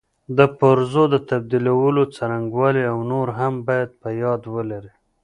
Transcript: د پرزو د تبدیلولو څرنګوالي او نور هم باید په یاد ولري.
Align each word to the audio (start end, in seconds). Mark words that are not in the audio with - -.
د 0.37 0.39
پرزو 0.59 1.03
د 1.13 1.15
تبدیلولو 1.29 2.01
څرنګوالي 2.15 2.83
او 2.91 2.97
نور 3.11 3.27
هم 3.39 3.53
باید 3.67 3.89
په 4.01 4.07
یاد 4.23 4.41
ولري. 4.55 4.93